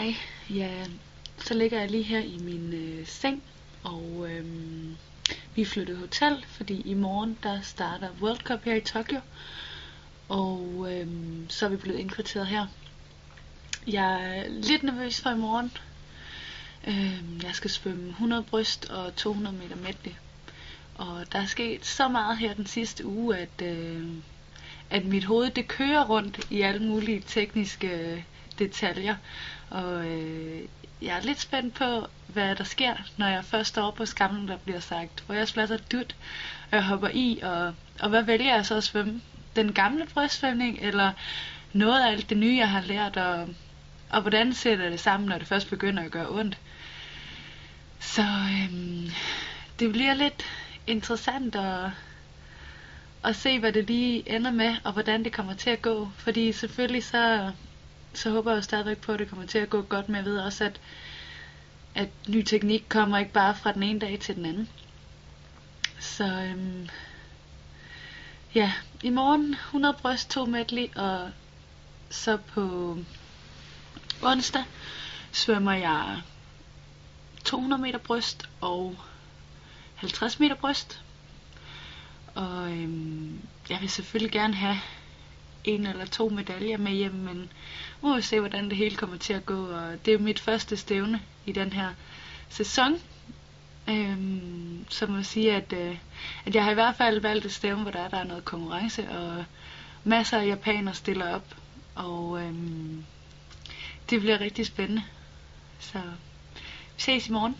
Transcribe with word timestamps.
Hej, 0.00 0.14
ja, 0.50 0.84
så 1.38 1.54
ligger 1.54 1.80
jeg 1.80 1.90
lige 1.90 2.02
her 2.02 2.18
i 2.18 2.38
min 2.38 2.72
øh, 2.72 3.06
seng, 3.06 3.42
og 3.84 4.26
øhm, 4.30 4.96
vi 5.54 5.62
er 5.62 5.66
flyttet 5.66 5.96
hotel, 5.96 6.44
fordi 6.48 6.80
i 6.80 6.94
morgen 6.94 7.38
der 7.42 7.60
starter 7.60 8.08
World 8.20 8.38
Cup 8.38 8.64
her 8.64 8.74
i 8.74 8.80
Tokyo, 8.80 9.20
og 10.28 10.86
øhm, 10.90 11.46
så 11.48 11.66
er 11.66 11.70
vi 11.70 11.76
blevet 11.76 11.98
indkvarteret 11.98 12.46
her. 12.46 12.66
Jeg 13.86 14.38
er 14.38 14.48
lidt 14.48 14.82
nervøs 14.82 15.20
for 15.20 15.30
i 15.30 15.36
morgen. 15.36 15.72
Øhm, 16.86 17.40
jeg 17.42 17.54
skal 17.54 17.70
svømme 17.70 18.08
100 18.08 18.42
bryst 18.42 18.90
og 18.90 19.16
200 19.16 19.56
meter 19.56 19.76
medley. 19.76 20.12
Og 20.94 21.32
der 21.32 21.38
er 21.38 21.46
sket 21.46 21.86
så 21.86 22.08
meget 22.08 22.38
her 22.38 22.54
den 22.54 22.66
sidste 22.66 23.06
uge, 23.06 23.36
at, 23.36 23.62
øh, 23.62 24.06
at 24.90 25.04
mit 25.04 25.24
hoved 25.24 25.50
det 25.50 25.68
kører 25.68 26.04
rundt 26.04 26.40
i 26.50 26.60
alle 26.60 26.86
mulige 26.86 27.22
tekniske 27.26 28.24
detaljer. 28.60 29.16
Og 29.70 30.06
øh, 30.06 30.62
jeg 31.02 31.16
er 31.16 31.22
lidt 31.22 31.40
spændt 31.40 31.74
på, 31.74 32.06
hvad 32.26 32.56
der 32.56 32.64
sker, 32.64 32.94
når 33.16 33.26
jeg 33.26 33.44
først 33.44 33.68
står 33.68 33.90
på 33.90 34.06
skamlen, 34.06 34.48
der 34.48 34.56
bliver 34.56 34.80
sagt, 34.80 35.22
hvor 35.26 35.34
jeg 35.34 35.48
spladser 35.48 35.76
dut, 35.76 36.16
og 36.70 36.76
jeg 36.76 36.84
hopper 36.84 37.08
i, 37.12 37.40
og, 37.42 37.74
og 38.00 38.08
hvad 38.08 38.22
vælger 38.22 38.54
jeg 38.54 38.66
så 38.66 38.76
at 38.76 38.84
svømme? 38.84 39.20
Den 39.56 39.72
gamle 39.72 40.06
brystsvømning, 40.14 40.78
eller 40.80 41.12
noget 41.72 42.02
af 42.02 42.10
alt 42.10 42.30
det 42.30 42.38
nye, 42.38 42.56
jeg 42.56 42.70
har 42.70 42.80
lært, 42.80 43.16
og, 43.16 43.48
og 44.10 44.20
hvordan 44.20 44.52
sætter 44.52 44.88
det 44.88 45.00
sammen, 45.00 45.28
når 45.28 45.38
det 45.38 45.46
først 45.46 45.70
begynder 45.70 46.02
at 46.02 46.10
gøre 46.10 46.28
ondt? 46.30 46.58
Så 48.00 48.22
øhm, 48.22 49.10
det 49.78 49.92
bliver 49.92 50.14
lidt 50.14 50.44
interessant 50.86 51.56
at, 51.56 51.90
at 53.24 53.36
se, 53.36 53.58
hvad 53.58 53.72
det 53.72 53.86
lige 53.86 54.36
ender 54.36 54.50
med, 54.50 54.76
og 54.84 54.92
hvordan 54.92 55.24
det 55.24 55.32
kommer 55.32 55.54
til 55.54 55.70
at 55.70 55.82
gå. 55.82 56.08
Fordi 56.16 56.52
selvfølgelig 56.52 57.04
så 57.04 57.52
så 58.14 58.30
håber 58.30 58.52
jeg 58.52 58.64
stadigvæk 58.64 58.98
på, 58.98 59.12
at 59.12 59.18
det 59.18 59.28
kommer 59.28 59.46
til 59.46 59.58
at 59.58 59.70
gå 59.70 59.82
godt, 59.82 60.08
men 60.08 60.16
jeg 60.16 60.24
ved 60.24 60.38
også, 60.38 60.64
at, 60.64 60.80
at 61.94 62.08
ny 62.28 62.42
teknik 62.42 62.84
kommer 62.88 63.18
ikke 63.18 63.32
bare 63.32 63.54
fra 63.54 63.72
den 63.72 63.82
ene 63.82 64.00
dag 64.00 64.20
til 64.20 64.34
den 64.36 64.46
anden. 64.46 64.68
Så 66.00 66.24
øhm, 66.24 66.88
ja, 68.54 68.72
i 69.02 69.10
morgen 69.10 69.52
100 69.52 69.96
bryst, 70.02 70.30
2 70.30 70.44
medley, 70.44 70.94
og 70.96 71.30
så 72.10 72.36
på 72.36 72.96
onsdag 74.22 74.64
svømmer 75.32 75.72
jeg 75.72 76.22
200 77.44 77.82
meter 77.82 77.98
bryst 77.98 78.48
og 78.60 78.96
50 79.94 80.40
meter 80.40 80.54
bryst. 80.54 81.02
Og 82.34 82.70
øhm, 82.72 83.40
jeg 83.70 83.80
vil 83.80 83.90
selvfølgelig 83.90 84.32
gerne 84.32 84.54
have 84.54 84.80
en 85.64 85.86
eller 85.86 86.06
to 86.06 86.28
medaljer 86.28 86.76
med 86.78 86.92
hjem, 86.92 87.12
men 87.12 87.52
må 88.02 88.16
vi 88.16 88.22
se, 88.22 88.40
hvordan 88.40 88.68
det 88.68 88.76
hele 88.76 88.96
kommer 88.96 89.16
til 89.16 89.32
at 89.32 89.46
gå. 89.46 89.66
Og 89.66 90.06
det 90.06 90.14
er 90.14 90.18
mit 90.18 90.40
første 90.40 90.76
stævne 90.76 91.22
i 91.46 91.52
den 91.52 91.72
her 91.72 91.88
sæson. 92.48 93.00
Øhm, 93.88 94.86
så 94.88 95.06
må 95.06 95.16
jeg 95.16 95.26
sige, 95.26 95.54
at, 95.56 95.72
øh, 95.72 95.96
at 96.46 96.54
jeg 96.54 96.64
har 96.64 96.70
i 96.70 96.74
hvert 96.74 96.96
fald 96.96 97.20
valgt 97.20 97.44
et 97.44 97.52
stævne, 97.52 97.82
hvor 97.82 97.90
der 97.90 98.00
er, 98.00 98.08
der 98.08 98.18
er 98.18 98.24
noget 98.24 98.44
konkurrence, 98.44 99.08
og 99.10 99.44
masser 100.04 100.38
af 100.38 100.46
japanere 100.46 100.94
stiller 100.94 101.34
op. 101.34 101.54
Og 101.94 102.42
øhm, 102.42 103.04
det 104.10 104.20
bliver 104.20 104.40
rigtig 104.40 104.66
spændende. 104.66 105.02
Så 105.78 105.98
vi 106.96 107.00
ses 107.02 107.28
i 107.28 107.32
morgen. 107.32 107.56